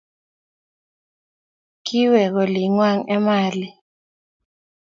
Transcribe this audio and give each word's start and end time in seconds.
Kiwek 1.85 2.33
olingwai 2.43 2.97
Emali 3.15 3.67